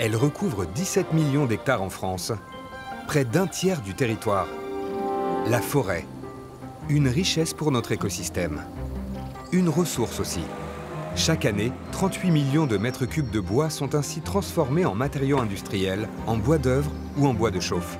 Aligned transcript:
Elle 0.00 0.14
recouvre 0.14 0.64
17 0.64 1.12
millions 1.12 1.46
d'hectares 1.46 1.82
en 1.82 1.90
France, 1.90 2.32
près 3.08 3.24
d'un 3.24 3.48
tiers 3.48 3.80
du 3.80 3.94
territoire. 3.94 4.46
La 5.48 5.60
forêt, 5.60 6.06
une 6.88 7.08
richesse 7.08 7.52
pour 7.52 7.72
notre 7.72 7.90
écosystème. 7.90 8.62
Une 9.50 9.68
ressource 9.68 10.20
aussi. 10.20 10.42
Chaque 11.16 11.44
année, 11.44 11.72
38 11.90 12.30
millions 12.30 12.66
de 12.66 12.76
mètres 12.76 13.06
cubes 13.06 13.30
de 13.30 13.40
bois 13.40 13.70
sont 13.70 13.96
ainsi 13.96 14.20
transformés 14.20 14.84
en 14.84 14.94
matériaux 14.94 15.40
industriels, 15.40 16.08
en 16.28 16.36
bois 16.36 16.58
d'œuvre 16.58 16.92
ou 17.16 17.26
en 17.26 17.34
bois 17.34 17.50
de 17.50 17.58
chauffe. 17.58 17.98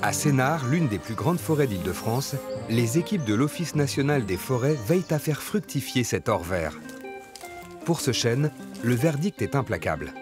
À 0.00 0.14
Sénart, 0.14 0.66
l'une 0.66 0.88
des 0.88 0.98
plus 0.98 1.14
grandes 1.14 1.40
forêts 1.40 1.66
d'Île-de-France, 1.66 2.36
les 2.70 2.96
équipes 2.96 3.24
de 3.24 3.34
l'Office 3.34 3.74
national 3.74 4.24
des 4.24 4.38
forêts 4.38 4.78
veillent 4.86 5.04
à 5.10 5.18
faire 5.18 5.42
fructifier 5.42 6.04
cet 6.04 6.30
or 6.30 6.42
vert. 6.42 6.78
Pour 7.84 8.00
ce 8.00 8.12
chêne, 8.12 8.50
le 8.86 8.94
verdict 8.94 9.42
est 9.42 9.56
implacable. 9.56 10.12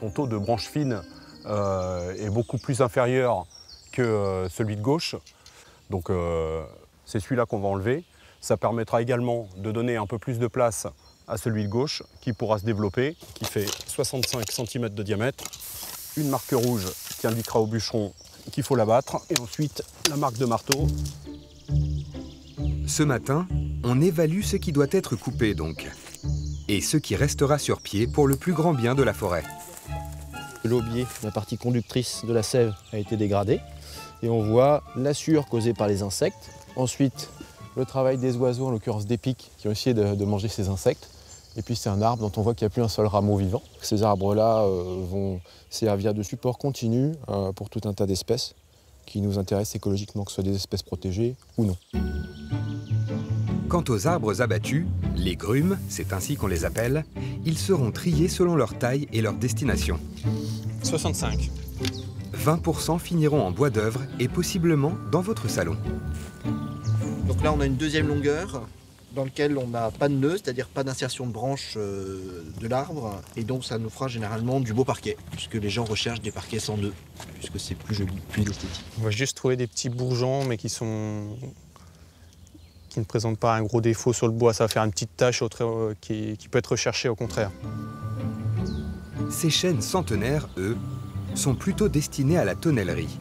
Son 0.00 0.10
taux 0.10 0.26
de 0.26 0.36
branches 0.36 0.66
fines 0.66 1.00
euh, 1.46 2.12
est 2.16 2.28
beaucoup 2.28 2.58
plus 2.58 2.82
inférieur 2.82 3.46
que 3.92 4.02
euh, 4.02 4.48
celui 4.48 4.74
de 4.74 4.82
gauche. 4.82 5.14
Donc 5.90 6.10
euh, 6.10 6.64
c'est 7.06 7.20
celui-là 7.20 7.46
qu'on 7.46 7.60
va 7.60 7.68
enlever. 7.68 8.04
Ça 8.40 8.56
permettra 8.56 9.00
également 9.00 9.48
de 9.56 9.70
donner 9.70 9.96
un 9.96 10.06
peu 10.06 10.18
plus 10.18 10.40
de 10.40 10.48
place 10.48 10.88
à 11.28 11.36
celui 11.36 11.62
de 11.62 11.68
gauche 11.68 12.02
qui 12.20 12.32
pourra 12.32 12.58
se 12.58 12.64
développer, 12.64 13.16
qui 13.34 13.44
fait 13.44 13.66
65 13.86 14.50
cm 14.50 14.88
de 14.88 15.02
diamètre. 15.04 15.44
Une 16.16 16.30
marque 16.30 16.50
rouge 16.50 16.88
qui 17.20 17.28
indiquera 17.28 17.60
au 17.60 17.66
bûcheron 17.66 18.12
qu'il 18.50 18.64
faut 18.64 18.74
l'abattre. 18.74 19.20
Et 19.30 19.38
ensuite, 19.38 19.84
la 20.08 20.16
marque 20.16 20.38
de 20.38 20.46
marteau. 20.46 20.88
Ce 22.88 23.04
matin, 23.04 23.46
on 23.84 24.00
évalue 24.00 24.42
ce 24.42 24.56
qui 24.56 24.72
doit 24.72 24.88
être 24.90 25.14
coupé 25.14 25.54
donc. 25.54 25.88
Et 26.72 26.80
ce 26.80 26.96
qui 26.96 27.16
restera 27.16 27.58
sur 27.58 27.80
pied 27.80 28.06
pour 28.06 28.28
le 28.28 28.36
plus 28.36 28.52
grand 28.52 28.72
bien 28.72 28.94
de 28.94 29.02
la 29.02 29.12
forêt. 29.12 29.42
L'aubier, 30.62 31.04
la 31.24 31.32
partie 31.32 31.58
conductrice 31.58 32.24
de 32.24 32.32
la 32.32 32.44
sève, 32.44 32.72
a 32.92 32.98
été 32.98 33.16
dégradée. 33.16 33.58
Et 34.22 34.28
on 34.28 34.44
voit 34.44 34.84
la 34.94 35.12
sueur 35.12 35.48
causée 35.48 35.74
par 35.74 35.88
les 35.88 36.02
insectes. 36.02 36.52
Ensuite, 36.76 37.28
le 37.76 37.84
travail 37.84 38.18
des 38.18 38.36
oiseaux, 38.36 38.68
en 38.68 38.70
l'occurrence 38.70 39.04
des 39.04 39.18
pics, 39.18 39.50
qui 39.58 39.66
ont 39.66 39.72
essayé 39.72 39.94
de, 39.94 40.24
manger 40.24 40.46
ces 40.46 40.68
insectes. 40.68 41.10
Et 41.56 41.62
puis 41.62 41.74
c'est 41.74 41.88
un 41.88 42.02
arbre 42.02 42.22
dont 42.22 42.40
on 42.40 42.42
voit 42.44 42.54
qu'il 42.54 42.66
n'y 42.66 42.70
a 42.70 42.72
plus 42.72 42.82
un 42.82 42.88
seul 42.88 43.06
rameau 43.06 43.36
vivant. 43.36 43.62
Ces 43.82 44.04
arbres-là 44.04 44.60
euh, 44.60 45.04
vont 45.10 45.40
servir 45.70 46.14
de 46.14 46.22
support 46.22 46.56
continu 46.56 47.16
euh, 47.30 47.50
pour 47.50 47.68
tout 47.68 47.80
un 47.86 47.94
tas 47.94 48.06
d'espèces 48.06 48.54
qui 49.06 49.20
nous 49.20 49.40
intéressent 49.40 49.74
écologiquement, 49.74 50.22
que 50.22 50.30
ce 50.30 50.36
soit 50.36 50.44
des 50.44 50.54
espèces 50.54 50.84
protégées 50.84 51.34
ou 51.58 51.64
non. 51.64 51.76
Quant 53.70 53.84
aux 53.88 54.08
arbres 54.08 54.42
abattus, 54.42 54.84
les 55.14 55.36
grumes, 55.36 55.78
c'est 55.88 56.12
ainsi 56.12 56.34
qu'on 56.34 56.48
les 56.48 56.64
appelle, 56.64 57.04
ils 57.46 57.56
seront 57.56 57.92
triés 57.92 58.26
selon 58.26 58.56
leur 58.56 58.76
taille 58.76 59.06
et 59.12 59.22
leur 59.22 59.34
destination. 59.34 60.00
65. 60.82 61.52
20% 62.36 62.98
finiront 62.98 63.42
en 63.42 63.52
bois 63.52 63.70
d'œuvre 63.70 64.00
et 64.18 64.26
possiblement 64.26 64.94
dans 65.12 65.20
votre 65.20 65.48
salon. 65.48 65.76
Donc 67.28 67.44
là, 67.44 67.52
on 67.52 67.60
a 67.60 67.66
une 67.66 67.76
deuxième 67.76 68.08
longueur 68.08 68.66
dans 69.14 69.22
laquelle 69.22 69.56
on 69.56 69.68
n'a 69.68 69.92
pas 69.92 70.08
de 70.08 70.14
nœud, 70.14 70.36
c'est-à-dire 70.36 70.66
pas 70.66 70.82
d'insertion 70.82 71.28
de 71.28 71.32
branche 71.32 71.74
euh, 71.76 72.42
de 72.60 72.66
l'arbre. 72.66 73.22
Et 73.36 73.44
donc, 73.44 73.64
ça 73.64 73.78
nous 73.78 73.88
fera 73.88 74.08
généralement 74.08 74.58
du 74.58 74.74
beau 74.74 74.84
parquet, 74.84 75.16
puisque 75.30 75.54
les 75.54 75.70
gens 75.70 75.84
recherchent 75.84 76.22
des 76.22 76.32
parquets 76.32 76.58
sans 76.58 76.76
nœud, 76.76 76.92
puisque 77.34 77.60
c'est 77.60 77.76
plus 77.76 77.94
joli, 77.94 78.14
plus 78.30 78.42
esthétique. 78.42 78.84
On 78.98 79.04
va 79.04 79.10
juste 79.10 79.36
trouver 79.36 79.56
des 79.56 79.68
petits 79.68 79.90
bourgeons, 79.90 80.44
mais 80.44 80.56
qui 80.56 80.68
sont 80.68 81.36
qui 82.90 83.00
ne 83.00 83.04
présentent 83.04 83.38
pas 83.38 83.54
un 83.54 83.62
gros 83.62 83.80
défaut 83.80 84.12
sur 84.12 84.26
le 84.26 84.32
bois. 84.34 84.52
Ça 84.52 84.64
va 84.64 84.68
faire 84.68 84.84
une 84.84 84.90
petite 84.90 85.16
tache 85.16 85.40
autre- 85.40 85.64
euh, 85.64 85.94
qui, 86.00 86.36
qui 86.36 86.48
peut 86.48 86.58
être 86.58 86.72
recherchée 86.72 87.08
au 87.08 87.14
contraire. 87.14 87.50
Ces 89.30 89.48
chênes 89.50 89.80
centenaires, 89.80 90.48
eux, 90.58 90.76
sont 91.34 91.54
plutôt 91.54 91.88
destinés 91.88 92.36
à 92.36 92.44
la 92.44 92.54
tonnellerie. 92.54 93.18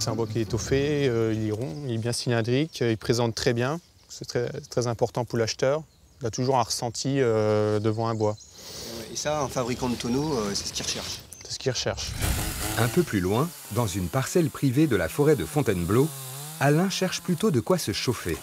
C'est 0.00 0.10
un 0.10 0.14
bois 0.14 0.26
qui 0.26 0.38
est 0.38 0.42
étoffé, 0.42 1.08
euh, 1.08 1.32
il 1.34 1.48
est 1.48 1.52
rond, 1.52 1.74
il 1.86 1.94
est 1.94 1.98
bien 1.98 2.12
cylindrique, 2.12 2.82
euh, 2.82 2.90
il 2.90 2.98
présente 2.98 3.34
très 3.34 3.52
bien. 3.52 3.80
C'est 4.08 4.24
très, 4.26 4.48
très 4.70 4.86
important 4.86 5.24
pour 5.24 5.38
l'acheteur. 5.38 5.82
Il 6.20 6.26
a 6.26 6.30
toujours 6.30 6.58
un 6.58 6.62
ressenti 6.62 7.20
euh, 7.20 7.78
devant 7.78 8.08
un 8.08 8.14
bois. 8.14 8.36
Et 9.12 9.16
ça, 9.16 9.40
un 9.42 9.48
fabricant 9.48 9.88
de 9.88 9.94
tonneaux, 9.94 10.34
euh, 10.34 10.50
c'est 10.54 10.66
ce 10.66 10.72
qu'il 10.72 10.84
recherche. 10.84 11.20
C'est 11.44 11.52
ce 11.54 11.58
qu'il 11.58 11.70
recherche. 11.70 12.10
Un 12.78 12.88
peu 12.88 13.02
plus 13.02 13.20
loin, 13.20 13.48
dans 13.72 13.86
une 13.86 14.08
parcelle 14.08 14.50
privée 14.50 14.86
de 14.86 14.96
la 14.96 15.08
forêt 15.08 15.36
de 15.36 15.44
Fontainebleau, 15.44 16.08
Alain 16.60 16.90
cherche 16.90 17.20
plutôt 17.20 17.50
de 17.52 17.60
quoi 17.60 17.78
se 17.78 17.92
chauffer. 17.92 18.36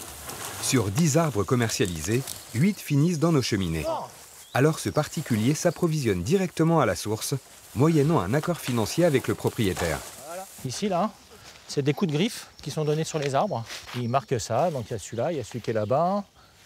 Sur 0.62 0.90
10 0.90 1.18
arbres 1.18 1.44
commercialisés, 1.44 2.22
8 2.54 2.80
finissent 2.80 3.18
dans 3.18 3.32
nos 3.32 3.42
cheminées. 3.42 3.84
Alors 4.54 4.78
ce 4.78 4.88
particulier 4.88 5.54
s'approvisionne 5.54 6.22
directement 6.22 6.80
à 6.80 6.86
la 6.86 6.96
source, 6.96 7.34
moyennant 7.74 8.20
un 8.20 8.32
accord 8.32 8.58
financier 8.58 9.04
avec 9.04 9.28
le 9.28 9.34
propriétaire. 9.34 9.98
Ici, 10.64 10.88
là, 10.88 11.10
c'est 11.68 11.82
des 11.82 11.92
coups 11.92 12.10
de 12.10 12.16
griffe 12.16 12.48
qui 12.62 12.70
sont 12.70 12.86
donnés 12.86 13.04
sur 13.04 13.18
les 13.18 13.34
arbres. 13.34 13.64
Ils 13.96 14.08
marquent 14.08 14.40
ça. 14.40 14.70
Donc 14.70 14.86
il 14.88 14.94
y 14.94 14.96
a 14.96 14.98
celui-là, 14.98 15.32
il 15.32 15.36
y 15.36 15.40
a 15.40 15.44
celui 15.44 15.60
qui 15.60 15.70
est 15.70 15.74
là-bas, 15.74 16.24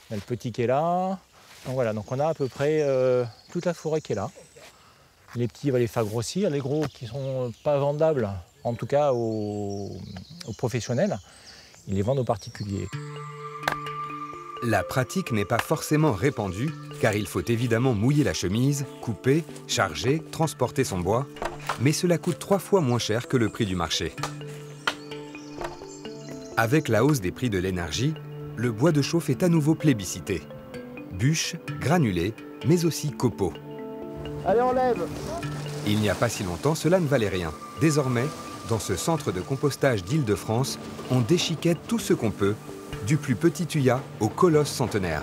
il 0.09 0.13
y 0.13 0.15
a 0.15 0.17
le 0.17 0.23
petit 0.23 0.53
qui 0.53 0.63
est 0.63 0.69
là. 0.69 1.19
Donc 1.67 1.75
voilà, 1.75 1.93
donc 1.93 2.11
on 2.13 2.21
a 2.21 2.29
à 2.29 2.35
peu 2.35 2.47
près 2.47 2.81
euh, 2.83 3.25
toute 3.51 3.67
la 3.67 3.75
forêt 3.75 4.01
qui 4.01 4.13
est 4.13 4.17
là. 4.17 4.31
Les 5.35 5.49
petits, 5.49 5.67
il 5.67 5.73
va 5.73 5.81
les 5.81 5.89
faire 5.89 6.05
grossir. 6.05 6.49
Les 6.49 6.61
gros 6.61 6.87
qui 6.87 7.07
sont 7.07 7.53
pas 7.65 7.79
vendables, 7.79 8.31
en 8.65 8.75
tout 8.75 8.87
cas 8.87 9.13
aux, 9.13 9.91
aux 10.47 10.53
professionnels, 10.53 11.19
ils 11.89 11.95
les 11.95 12.03
vendent 12.03 12.21
aux 12.21 12.25
particuliers. 12.25 12.89
La 14.63 14.83
pratique 14.83 15.33
n'est 15.33 15.47
pas 15.47 15.59
forcément 15.59 16.13
répandue, 16.13 16.71
car 17.01 17.15
il 17.15 17.27
faut 17.27 17.41
évidemment 17.41 17.95
mouiller 17.95 18.25
la 18.25 18.35
chemise, 18.35 18.85
couper, 19.01 19.43
charger, 19.67 20.23
transporter 20.31 20.85
son 20.85 20.99
bois, 20.99 21.27
mais 21.81 21.93
cela 21.93 22.19
coûte 22.19 22.39
trois 22.39 22.59
fois 22.59 22.83
moins 22.83 22.99
cher 22.99 23.27
que 23.27 23.39
le 23.39 23.49
prix 23.49 23.65
du 23.65 23.75
marché. 23.75 24.13
Avec 26.59 26.89
la 26.89 27.07
hausse 27.07 27.23
des 27.23 27.33
prix 27.33 27.49
de 27.49 27.57
l'énergie, 27.57 28.13
le 28.57 28.71
bois 28.71 28.93
de 28.93 29.01
chauffe 29.01 29.31
est 29.31 29.43
à 29.43 29.49
nouveau 29.49 29.75
plébiscité. 29.75 30.43
Bûches, 31.13 31.57
granulés, 31.81 32.35
mais 32.67 32.85
aussi 32.85 33.13
copeaux. 33.13 33.55
Allez, 34.47 34.61
on 34.61 34.73
lève 34.73 35.07
Il 35.87 36.01
n'y 36.01 36.11
a 36.11 36.15
pas 36.15 36.29
si 36.29 36.45
longtemps, 36.45 36.75
cela 36.75 37.01
ne 37.01 37.07
valait 37.07 37.31
rien. 37.31 37.53
Désormais, 37.81 38.27
dans 38.69 38.79
ce 38.79 38.97
centre 38.97 39.33
de 39.33 39.41
compostage 39.41 40.05
d'Île-de-France, 40.05 40.79
on 41.11 41.21
déchiquette 41.21 41.79
tout 41.89 41.99
ce 41.99 42.15
qu'on 42.15 42.31
peut, 42.31 42.55
du 43.07 43.17
plus 43.17 43.35
petit 43.35 43.67
tuya 43.67 44.01
au 44.21 44.29
colosse 44.29 44.69
centenaire. 44.69 45.23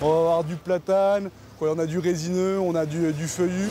On 0.00 0.10
va 0.10 0.16
avoir 0.18 0.44
du 0.44 0.56
platane, 0.56 1.30
on 1.60 1.78
a 1.78 1.86
du 1.86 1.98
résineux, 1.98 2.58
on 2.58 2.74
a 2.74 2.84
du, 2.84 3.12
du 3.12 3.26
feuillu. 3.26 3.70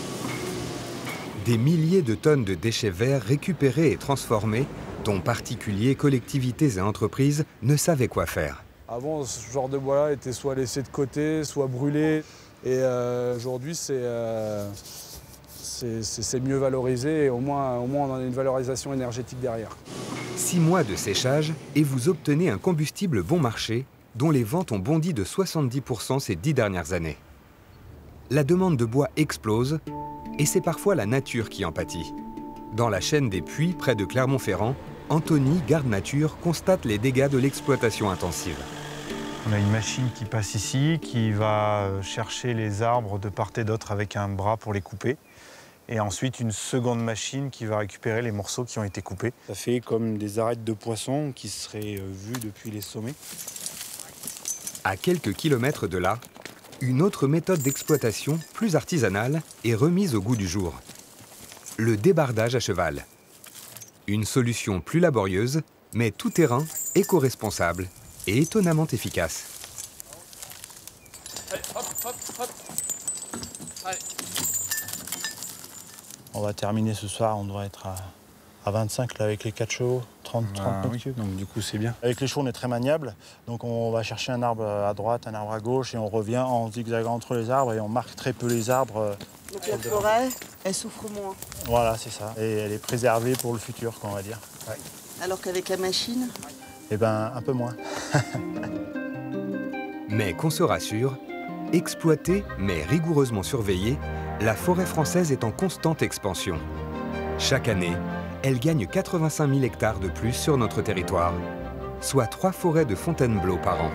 Des 1.45 1.57
milliers 1.57 2.01
de 2.01 2.15
tonnes 2.15 2.43
de 2.43 2.55
déchets 2.55 2.89
verts 2.89 3.21
récupérés 3.21 3.91
et 3.91 3.97
transformés, 3.97 4.65
dont 5.03 5.19
particuliers, 5.19 5.93
collectivités 5.93 6.77
et 6.77 6.81
entreprises 6.81 7.45
ne 7.61 7.77
savaient 7.77 8.07
quoi 8.07 8.25
faire. 8.25 8.63
Avant, 8.87 9.23
ce 9.23 9.51
genre 9.51 9.69
de 9.69 9.77
bois-là 9.77 10.13
était 10.13 10.33
soit 10.33 10.55
laissé 10.55 10.81
de 10.81 10.87
côté, 10.87 11.43
soit 11.43 11.67
brûlé. 11.67 12.23
Et 12.63 12.79
euh, 12.79 13.35
aujourd'hui, 13.35 13.75
c'est 13.75 13.93
euh, 13.93 14.67
c'est- 16.01 16.39
mieux 16.39 16.57
valorisé 16.57 17.25
et 17.25 17.29
au 17.29 17.39
moins, 17.39 17.77
au 17.77 17.87
moins 17.87 18.07
on 18.07 18.15
a 18.15 18.21
une 18.21 18.31
valorisation 18.33 18.93
énergétique 18.93 19.39
derrière. 19.39 19.75
Six 20.35 20.59
mois 20.59 20.83
de 20.83 20.95
séchage 20.95 21.53
et 21.75 21.83
vous 21.83 22.09
obtenez 22.09 22.49
un 22.49 22.57
combustible 22.57 23.23
bon 23.23 23.39
marché 23.39 23.85
dont 24.15 24.31
les 24.31 24.43
ventes 24.43 24.71
ont 24.71 24.79
bondi 24.79 25.13
de 25.13 25.23
70% 25.23 26.19
ces 26.19 26.35
dix 26.35 26.53
dernières 26.53 26.93
années. 26.93 27.17
La 28.29 28.43
demande 28.43 28.77
de 28.77 28.85
bois 28.85 29.09
explose 29.17 29.79
et 30.39 30.45
c'est 30.45 30.61
parfois 30.61 30.95
la 30.95 31.05
nature 31.05 31.49
qui 31.49 31.65
en 31.65 31.71
pâtit. 31.71 32.13
Dans 32.75 32.89
la 32.89 32.99
chaîne 32.99 33.29
des 33.29 33.41
puits 33.41 33.73
près 33.77 33.95
de 33.95 34.03
Clermont-Ferrand, 34.05 34.75
Anthony, 35.09 35.61
garde 35.67 35.87
nature, 35.87 36.37
constate 36.39 36.83
les 36.85 36.97
dégâts 36.97 37.29
de 37.29 37.37
l'exploitation 37.37 38.09
intensive. 38.09 38.57
On 39.47 39.53
a 39.53 39.59
une 39.59 39.69
machine 39.69 40.09
qui 40.15 40.25
passe 40.25 40.55
ici, 40.55 40.97
qui 41.01 41.31
va 41.31 42.01
chercher 42.01 42.55
les 42.55 42.81
arbres 42.81 43.19
de 43.19 43.29
part 43.29 43.51
et 43.57 43.63
d'autre 43.63 43.91
avec 43.91 44.15
un 44.15 44.27
bras 44.27 44.57
pour 44.57 44.73
les 44.73 44.81
couper. 44.81 45.17
Et 45.87 45.99
ensuite, 45.99 46.39
une 46.39 46.51
seconde 46.51 47.03
machine 47.03 47.51
qui 47.51 47.65
va 47.65 47.77
récupérer 47.77 48.21
les 48.21 48.31
morceaux 48.31 48.65
qui 48.65 48.79
ont 48.79 48.83
été 48.83 49.01
coupés. 49.01 49.33
Ça 49.47 49.53
fait 49.53 49.79
comme 49.81 50.17
des 50.17 50.39
arêtes 50.39 50.63
de 50.63 50.73
poissons 50.73 51.31
qui 51.35 51.47
seraient 51.47 51.97
euh, 51.99 52.07
vues 52.11 52.39
depuis 52.41 52.71
les 52.71 52.81
sommets. 52.81 53.13
À 54.83 54.97
quelques 54.97 55.33
kilomètres 55.33 55.87
de 55.87 55.97
là, 55.97 56.19
une 56.81 57.01
autre 57.01 57.27
méthode 57.27 57.61
d'exploitation, 57.61 58.39
plus 58.53 58.75
artisanale, 58.75 59.41
est 59.63 59.75
remise 59.75 60.15
au 60.15 60.21
goût 60.21 60.35
du 60.35 60.47
jour. 60.47 60.73
Le 61.77 61.97
débardage 61.97 62.55
à 62.55 62.59
cheval. 62.59 63.05
Une 64.07 64.25
solution 64.25 64.81
plus 64.81 64.99
laborieuse, 64.99 65.61
mais 65.93 66.11
tout 66.11 66.29
terrain, 66.29 66.65
éco-responsable 66.95 67.87
et 68.27 68.39
étonnamment 68.39 68.87
efficace. 68.87 69.54
On 76.37 76.41
va 76.41 76.53
terminer 76.53 76.93
ce 76.93 77.07
soir, 77.07 77.37
on 77.37 77.45
doit 77.45 77.65
être 77.65 77.87
à, 77.87 77.95
à 78.65 78.71
25 78.71 79.17
là 79.19 79.25
avec 79.25 79.43
les 79.45 79.51
4 79.53 79.71
chevaux. 79.71 80.01
30, 80.23 80.45
30 80.53 80.65
Ah, 80.67 80.77
mètres 80.81 80.89
oui. 80.91 80.99
cubes. 80.99 81.15
Donc 81.15 81.35
du 81.37 81.45
coup, 81.45 81.61
c'est 81.61 81.77
bien. 81.77 81.93
Avec 82.03 82.19
les 82.19 82.27
choux, 82.27 82.41
on 82.41 82.47
est 82.47 82.51
très 82.51 82.67
maniable. 82.67 83.15
Donc 83.47 83.63
on 83.63 83.89
va 83.91 84.03
chercher 84.03 84.31
un 84.33 84.43
arbre 84.43 84.65
à 84.65 84.93
droite, 84.93 85.27
un 85.27 85.33
arbre 85.33 85.53
à 85.53 85.59
gauche 85.59 85.93
et 85.95 85.97
on 85.97 86.07
revient 86.09 86.39
en 86.39 86.69
zigzagant 86.71 87.13
entre 87.13 87.35
les 87.35 87.49
arbres 87.49 87.73
et 87.73 87.79
on 87.79 87.87
marque 87.87 88.15
très 88.15 88.33
peu 88.33 88.47
les 88.47 88.69
arbres. 88.69 88.97
euh, 88.97 89.13
Donc 89.53 89.65
la 89.67 89.77
forêt, 89.77 90.29
elle 90.65 90.73
souffre 90.73 91.03
moins. 91.09 91.35
Voilà, 91.67 91.95
c'est 91.97 92.09
ça. 92.11 92.33
Et 92.37 92.57
elle 92.57 92.71
est 92.73 92.81
préservée 92.81 93.33
pour 93.33 93.53
le 93.53 93.59
futur, 93.59 93.97
quoi, 93.99 94.09
on 94.11 94.15
va 94.15 94.21
dire. 94.23 94.39
Ouais. 94.67 94.75
Alors 95.23 95.39
qu'avec 95.39 95.69
la 95.69 95.77
machine, 95.77 96.27
Eh 96.91 96.97
ben, 96.97 97.31
un 97.33 97.41
peu 97.41 97.53
moins. 97.53 97.75
Mais 100.09 100.33
qu'on 100.33 100.49
se 100.49 100.63
rassure, 100.63 101.17
exploitée 101.73 102.43
mais 102.59 102.83
rigoureusement 102.83 103.43
surveillée, 103.43 103.97
la 104.41 104.53
forêt 104.53 104.85
française 104.85 105.31
est 105.31 105.43
en 105.43 105.51
constante 105.51 106.01
expansion. 106.01 106.57
Chaque 107.39 107.67
année, 107.67 107.93
elle 108.43 108.59
gagne 108.59 108.85
85 108.85 109.49
000 109.49 109.63
hectares 109.63 109.99
de 109.99 110.09
plus 110.09 110.33
sur 110.33 110.57
notre 110.57 110.81
territoire, 110.81 111.33
soit 112.01 112.27
trois 112.27 112.51
forêts 112.51 112.85
de 112.85 112.95
Fontainebleau 112.95 113.57
par 113.57 113.81
an. 113.81 113.91